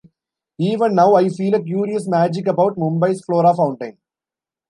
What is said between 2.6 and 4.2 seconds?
Mumbai's Flora Fountain.